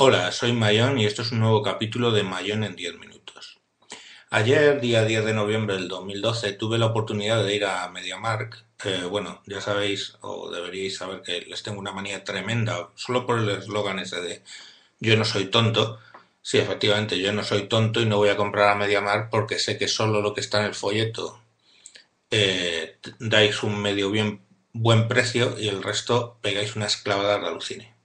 [0.00, 3.58] Hola, soy Mayón y esto es un nuevo capítulo de Mayón en 10 minutos.
[4.30, 8.64] Ayer, día 10 de noviembre del 2012, tuve la oportunidad de ir a MediaMark.
[8.84, 13.40] Eh, bueno, ya sabéis, o deberíais saber que les tengo una manía tremenda, solo por
[13.40, 14.44] el eslogan ese de
[15.00, 15.98] yo no soy tonto.
[16.42, 19.78] Sí, efectivamente, yo no soy tonto y no voy a comprar a MediaMark porque sé
[19.78, 21.42] que solo lo que está en el folleto
[22.30, 27.97] eh, dais un medio bien buen precio y el resto pegáis una esclavada de alucine.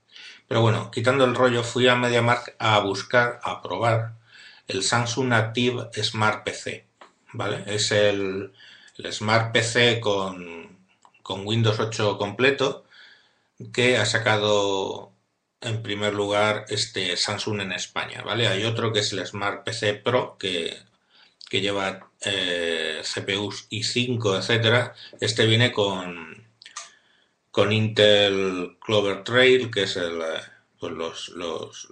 [0.48, 4.14] Pero bueno, quitando el rollo, fui a MediaMarkt a buscar, a probar
[4.68, 6.86] el Samsung Active Smart PC.
[7.32, 7.64] ¿Vale?
[7.66, 8.52] Es el,
[9.10, 10.78] Smart PC con,
[11.22, 12.84] con Windows 8 completo
[13.72, 15.12] que ha sacado
[15.60, 18.46] en primer lugar este Samsung en España, ¿vale?
[18.48, 20.76] Hay otro que es el Smart PC Pro que,
[21.48, 24.94] que lleva eh, CPUs i5, etcétera.
[25.20, 26.43] Este viene con
[27.54, 30.42] con Intel Clover Trail, que es el, eh,
[30.76, 30.92] pues
[31.28, 31.86] los,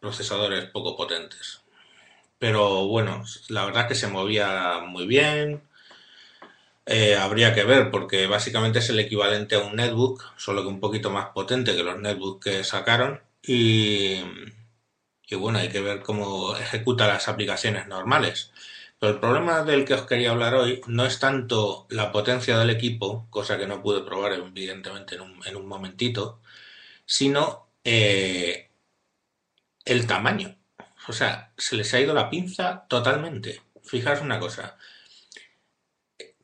[0.00, 1.60] procesadores poco potentes.
[2.38, 5.60] Pero bueno, la verdad que se movía muy bien.
[6.86, 10.80] Eh, habría que ver porque básicamente es el equivalente a un netbook, solo que un
[10.80, 13.20] poquito más potente que los netbooks que sacaron.
[13.42, 14.22] Y,
[15.28, 18.50] y bueno, hay que ver cómo ejecuta las aplicaciones normales.
[19.00, 23.28] El problema del que os quería hablar hoy no es tanto la potencia del equipo,
[23.30, 26.40] cosa que no pude probar evidentemente en un, en un momentito,
[27.06, 28.70] sino eh,
[29.84, 30.56] el tamaño.
[31.06, 33.62] O sea, se les ha ido la pinza totalmente.
[33.84, 34.76] Fijaros una cosa.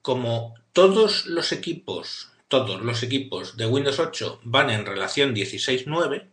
[0.01, 6.31] Como todos los equipos, todos los equipos de Windows 8 van en relación 16.9,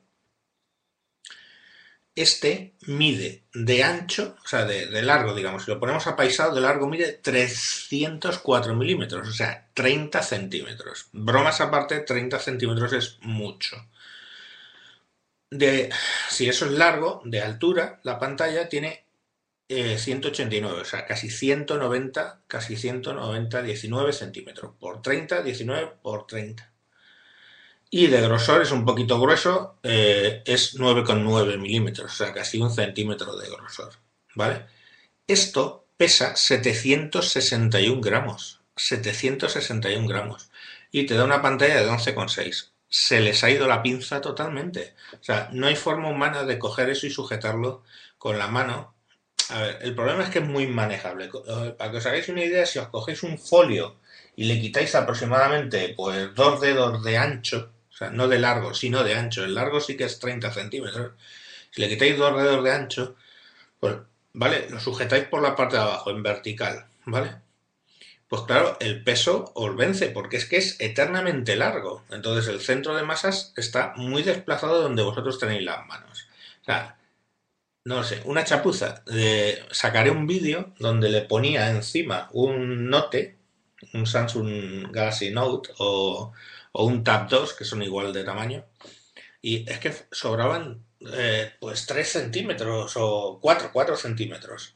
[2.16, 6.88] este mide de ancho, o sea, de, largo, digamos, si lo ponemos apaisado, de largo
[6.88, 11.08] mide 304 milímetros, o sea, 30 centímetros.
[11.14, 13.78] Bromas aparte, 30 centímetros es mucho.
[16.30, 19.06] Si eso es largo, de altura, la pantalla tiene
[19.68, 24.74] 189, eh, o sea, casi 190, casi 190, 19 centímetros.
[24.80, 26.71] Por 30, 19 por 30
[27.94, 32.72] y de grosor es un poquito grueso, eh, es 9,9 milímetros, o sea, casi un
[32.72, 33.91] centímetro de grosor,
[34.34, 34.66] ¿vale?
[35.28, 40.50] Esto pesa 761 gramos, 761 gramos,
[40.90, 42.72] y te da una pantalla de 11,6.
[42.88, 44.96] Se les ha ido la pinza totalmente.
[45.13, 47.84] O sea, no hay forma humana de coger eso y sujetarlo
[48.18, 48.94] con la mano.
[49.50, 51.25] A ver, el problema es que es muy manejable.
[51.25, 53.97] Eh, para que os hagáis una idea, si os cogéis un folio
[54.35, 57.72] y le quitáis aproximadamente pues dos dedos de ancho,
[58.09, 59.44] no de largo, sino de ancho.
[59.44, 61.12] El largo sí que es 30 centímetros.
[61.69, 63.16] Si le quitáis dos dedos de ancho,
[63.79, 63.97] pues,
[64.34, 64.67] ¿vale?
[64.69, 67.35] Lo sujetáis por la parte de abajo, en vertical, ¿vale?
[68.28, 72.06] Pues claro, el peso os vence, porque es que es eternamente largo.
[72.09, 76.28] Entonces el centro de masas está muy desplazado donde vosotros tenéis las manos.
[76.62, 76.97] O sea,
[77.83, 79.03] no sé, una chapuza.
[79.06, 83.38] De, sacaré un vídeo donde le ponía encima un Note,
[83.94, 86.31] un Samsung Galaxy Note o
[86.72, 88.66] o un Tab 2, que son igual de tamaño.
[89.42, 90.84] Y es que sobraban
[91.14, 94.76] eh, pues 3 centímetros o 4, 4 centímetros.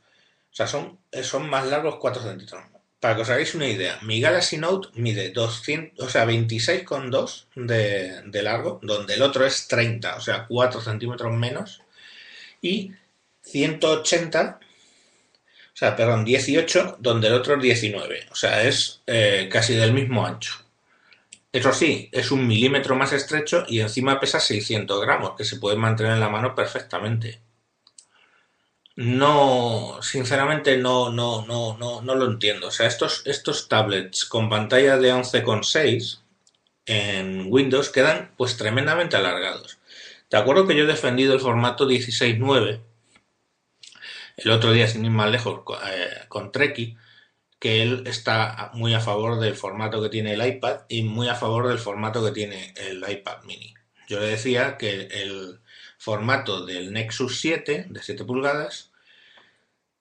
[0.51, 2.63] O sea, son, son más largos 4 centímetros.
[3.00, 8.22] Para que os hagáis una idea, mi Galaxy Note mide 200, o sea, 26,2 de,
[8.25, 11.81] de largo, donde el otro es 30, o sea, 4 centímetros menos.
[12.61, 12.91] Y
[13.44, 14.59] 180
[15.75, 18.28] o sea, perdón, 18, donde el otro es 19.
[18.31, 20.64] O sea, es eh, casi del mismo ancho.
[21.55, 25.77] Eso sí, es un milímetro más estrecho y encima pesa 600 gramos, que se puede
[25.77, 27.39] mantener en la mano perfectamente.
[28.97, 32.67] No, sinceramente no, no, no, no, no lo entiendo.
[32.67, 36.19] O sea, estos, estos tablets con pantalla de 11,6
[36.88, 39.77] en Windows quedan pues tremendamente alargados.
[40.27, 42.81] Te acuerdo que yo he defendido el formato 16.9
[44.35, 46.97] el otro día, sin ir más lejos, eh, con Treki,
[47.65, 51.33] que él está muy a favor del formato que tiene el iPad y muy a
[51.33, 53.73] favor del formato que tiene el iPad mini.
[54.07, 55.61] Yo le decía que el
[55.97, 58.91] formato del Nexus 7 de 7 pulgadas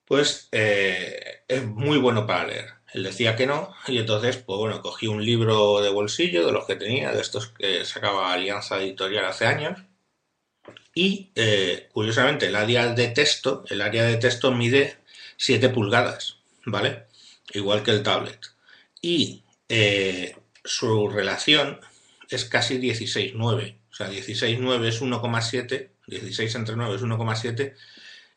[0.05, 2.67] pues eh, es muy bueno para leer.
[2.93, 6.67] Él decía que no y entonces pues bueno, cogí un libro de bolsillo de los
[6.67, 9.79] que tenía, de estos que sacaba Alianza Editorial hace años
[10.95, 14.99] y eh, curiosamente el área de texto, el área de texto mide
[15.39, 16.37] 7 pulgadas,
[16.67, 17.14] ¿vale?
[17.53, 18.41] Igual que el tablet.
[19.01, 21.81] Y eh, su relación
[22.29, 23.77] es casi 16,9.
[23.91, 27.75] O sea, 16,9 es 1,7, 16 entre 9 es 1,7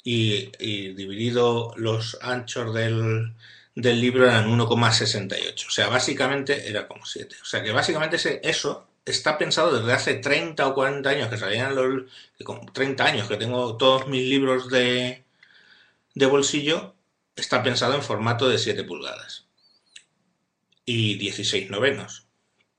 [0.03, 3.33] y, y, dividido los anchos del,
[3.75, 5.67] del libro eran 1,68.
[5.67, 7.35] O sea, básicamente era como 7.
[7.41, 8.17] O sea, que básicamente
[8.47, 12.03] eso está pensado desde hace 30 o 40 años que salían los...
[12.73, 15.23] 30 años que tengo todos mis libros de,
[16.13, 16.93] de bolsillo,
[17.37, 19.47] está pensado en formato de 7 pulgadas
[20.85, 22.27] y 16 novenos.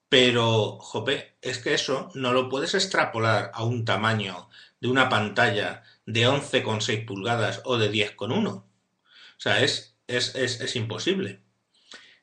[0.08, 4.48] Pero, jope, es que eso no lo puedes extrapolar a un tamaño
[4.80, 8.48] de una pantalla de 11,6 pulgadas o de 10,1.
[8.48, 8.64] O
[9.36, 11.40] sea, es, es, es, es imposible.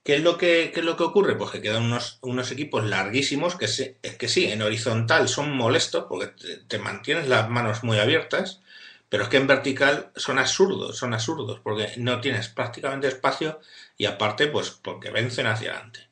[0.04, 1.36] ¿Qué es lo que, es lo que ocurre?
[1.36, 6.06] Pues que quedan unos, unos equipos larguísimos que, se, que sí, en horizontal son molestos
[6.08, 8.62] porque te, te, mantienes las manos muy abiertas,
[9.10, 13.60] pero es que en vertical son absurdos, son absurdos porque no tienes prácticamente espacio
[13.98, 16.08] y aparte pues porque vencen hacia adelante.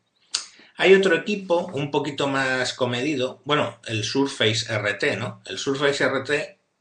[0.78, 5.42] Hay otro equipo un poquito más comedido, bueno, el Surface RT, ¿no?
[5.46, 6.32] El Surface RT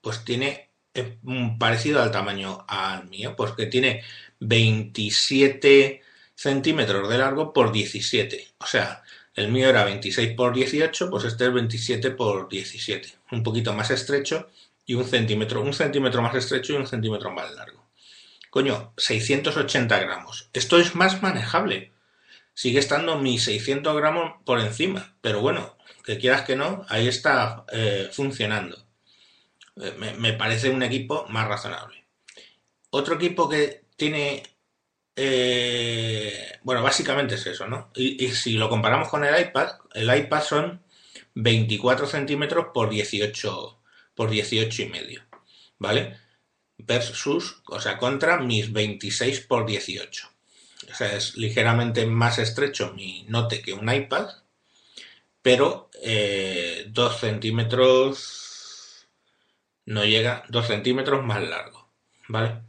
[0.01, 1.19] pues tiene eh,
[1.59, 4.03] parecido al tamaño al mío, pues que tiene
[4.41, 6.03] 27
[6.35, 8.55] centímetros de largo por 17.
[8.59, 9.03] O sea,
[9.35, 13.09] el mío era 26 por 18, pues este es 27 por 17.
[13.31, 14.51] Un poquito más estrecho
[14.85, 17.89] y un centímetro, un centímetro más estrecho y un centímetro más largo.
[18.51, 20.51] Coño, 680 gramos.
[20.53, 21.93] Esto es más manejable.
[22.55, 27.65] Sigue estando mis 600 gramos por encima, pero bueno, que quieras que no, ahí está
[27.73, 28.77] eh, funcionando.
[29.77, 32.05] Eh, me, parece un equipo más razonable.
[32.91, 34.43] Otro equipo que tiene
[35.17, 37.91] eh, bueno, básicamente es eso, ¿no?
[37.95, 40.83] Y, y, si lo comparamos con el iPad, el iPad son
[41.35, 43.82] 24 centímetros por 18,
[44.15, 45.23] por 18 y medio,
[45.79, 46.19] ¿vale?
[46.79, 50.29] Versus, o sea, contra mis 26 por 18.
[50.91, 54.29] O sea, es ligeramente más estrecho mi note que un iPad,
[55.41, 59.09] pero eh, 2 centímetros
[59.87, 61.89] no llega, 2 centímetros más largo,
[62.29, 62.63] ¿vale?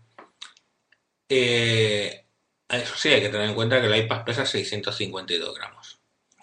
[1.29, 2.25] Eh,
[2.69, 5.99] eso sí, hay que tener en cuenta que el iPad pesa 652 gramos.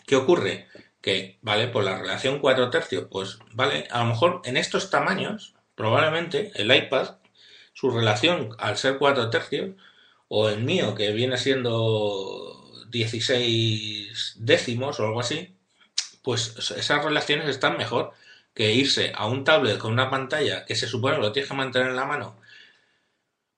[0.06, 0.68] ¿Qué ocurre?
[1.00, 5.54] Que, vale, por la relación 4 tercios, pues, vale, a lo mejor en estos tamaños,
[5.74, 7.16] probablemente el iPad,
[7.72, 9.70] su relación al ser 4 tercios,
[10.28, 15.56] o el mío, que viene siendo 16 décimos o algo así,
[16.22, 18.12] pues esas relaciones están mejor
[18.54, 21.56] que irse a un tablet con una pantalla que se supone que lo tienes que
[21.56, 22.36] mantener en la mano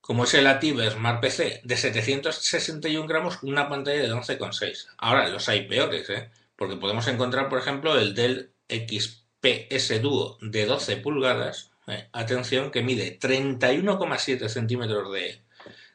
[0.02, 4.88] como es el ATIV Smart PC de 761 gramos una pantalla de 11,6.
[4.98, 6.28] Ahora, los hay peores, ¿eh?
[6.62, 12.09] Porque podemos encontrar, por ejemplo, el Dell XPS Duo de 12 pulgadas, ¿eh?
[12.12, 15.43] atención, que mide 31,7 centímetros de,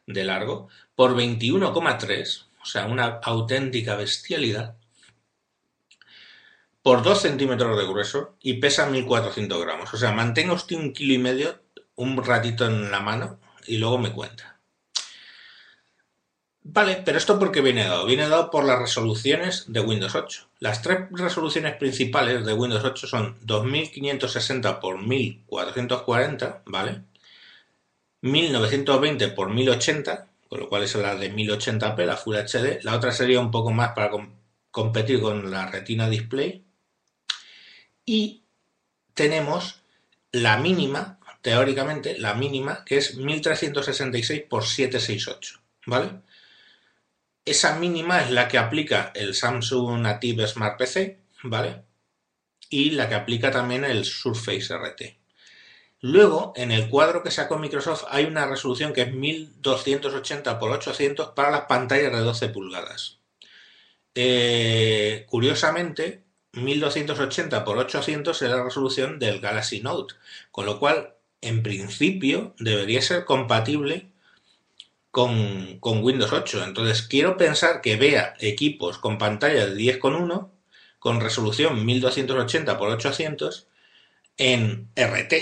[0.08, 4.76] de largo por 21,3, o sea, una auténtica bestialidad,
[6.84, 9.94] por 2 centímetros de grueso y pesa 1400 gramos.
[9.94, 11.62] O sea, mantenga usted un kilo y medio
[11.96, 14.57] un ratito en la mano y luego me cuenta.
[16.70, 18.06] Vale, pero esto porque viene dado?
[18.06, 20.50] Viene dado por las resoluciones de Windows 8.
[20.60, 27.04] Las tres resoluciones principales de Windows 8 son 2560 x 1440, ¿vale?
[28.22, 32.84] 1920 x 1080, con lo cual es la de 1080p, la Full HD.
[32.84, 34.34] La otra sería un poco más para com
[34.70, 36.66] competir con la Retina Display.
[38.06, 38.44] Y
[39.14, 39.82] tenemos
[40.34, 46.27] la mínima teóricamente la mínima, que es 1366 por 768, ¿vale?
[47.48, 51.82] Esa mínima es la que aplica el Samsung Native Smart PC, ¿vale?
[52.70, 55.18] Y la que aplica también el Surface RT.
[56.02, 61.30] Luego, en el cuadro que sacó Microsoft hay una resolución que es 1280 por 800
[61.30, 63.20] para las pantallas de 12 pulgadas.
[64.14, 70.16] Eh, curiosamente, 1280 por 800 es la resolución del Galaxy Note,
[70.52, 74.12] con lo cual en principio debería ser compatible
[75.12, 76.64] con, con, Windows 8.
[76.64, 80.50] Entonces quiero pensar que vea equipos con pantalla de 10,1
[81.00, 83.68] con resolución 1280 x 800
[84.38, 85.34] en RT.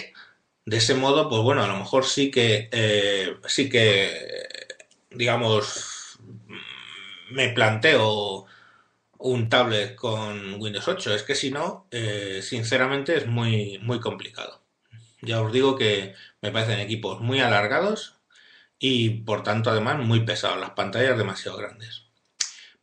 [0.66, 4.48] De ese modo, pues bueno, a lo mejor sí que eh, sí que
[5.12, 6.20] digamos
[7.32, 8.46] me planteo
[9.18, 11.16] un tablet con Windows 8.
[11.16, 14.62] Es que si no, eh, sinceramente es muy, muy complicado.
[15.22, 18.15] Ya os digo que me parecen equipos muy alargados
[18.80, 22.04] y por tanto además muy pesados, las pantallas demasiado grandes.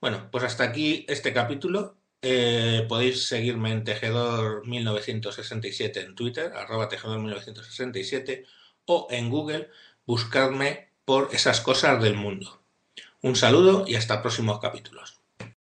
[0.00, 1.96] Bueno, pues hasta aquí este capítulo.
[2.24, 8.46] Eh, podéis seguirme en Tejedor1967 en Twitter, arroba Tejedor1967,
[8.86, 9.70] o en Google,
[10.06, 12.62] buscarme por esas cosas del mundo.
[13.22, 15.21] Un saludo y hasta próximos capítulos.